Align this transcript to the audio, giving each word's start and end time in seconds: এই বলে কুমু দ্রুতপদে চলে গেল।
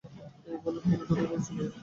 এই 0.47 0.57
বলে 0.63 0.79
কুমু 0.81 0.95
দ্রুতপদে 0.99 1.37
চলে 1.45 1.63
গেল। 1.63 1.71